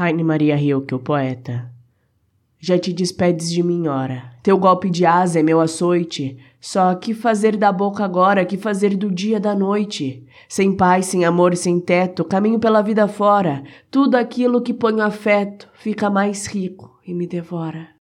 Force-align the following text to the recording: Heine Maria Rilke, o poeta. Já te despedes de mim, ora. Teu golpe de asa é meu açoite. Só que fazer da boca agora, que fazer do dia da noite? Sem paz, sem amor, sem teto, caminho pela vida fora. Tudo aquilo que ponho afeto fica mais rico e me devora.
Heine 0.00 0.22
Maria 0.22 0.54
Rilke, 0.54 0.94
o 0.94 0.98
poeta. 1.00 1.68
Já 2.60 2.78
te 2.78 2.92
despedes 2.92 3.50
de 3.50 3.64
mim, 3.64 3.88
ora. 3.88 4.30
Teu 4.44 4.56
golpe 4.56 4.88
de 4.88 5.04
asa 5.04 5.40
é 5.40 5.42
meu 5.42 5.60
açoite. 5.60 6.38
Só 6.60 6.94
que 6.94 7.12
fazer 7.12 7.56
da 7.56 7.72
boca 7.72 8.04
agora, 8.04 8.44
que 8.44 8.56
fazer 8.56 8.96
do 8.96 9.10
dia 9.10 9.40
da 9.40 9.56
noite? 9.56 10.24
Sem 10.48 10.76
paz, 10.76 11.06
sem 11.06 11.24
amor, 11.24 11.56
sem 11.56 11.80
teto, 11.80 12.24
caminho 12.24 12.60
pela 12.60 12.80
vida 12.80 13.08
fora. 13.08 13.64
Tudo 13.90 14.14
aquilo 14.14 14.62
que 14.62 14.72
ponho 14.72 15.02
afeto 15.02 15.68
fica 15.74 16.08
mais 16.08 16.46
rico 16.46 16.96
e 17.04 17.12
me 17.12 17.26
devora. 17.26 17.97